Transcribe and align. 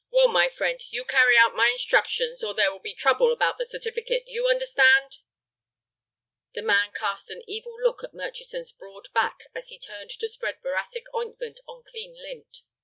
Well, 0.09 0.29
my 0.29 0.49
friend, 0.49 0.81
you 0.89 1.05
carry 1.05 1.37
out 1.37 1.55
my 1.55 1.67
instructions 1.67 2.43
or 2.43 2.55
there 2.55 2.71
will 2.71 2.79
be 2.79 2.95
trouble 2.95 3.31
about 3.31 3.59
the 3.59 3.67
certificate. 3.67 4.23
You 4.25 4.47
understand?" 4.47 5.19
The 6.55 6.63
man 6.63 6.91
cast 6.91 7.29
an 7.29 7.43
evil 7.47 7.79
look 7.79 8.03
at 8.03 8.11
Murchison's 8.15 8.71
broad 8.71 9.13
back 9.13 9.41
as 9.53 9.67
he 9.67 9.77
turned 9.77 10.09
to 10.09 10.27
spread 10.27 10.57
boracic 10.63 11.03
ointment 11.13 11.59
on 11.67 11.83
clean 11.83 12.15
lint. 12.19 12.63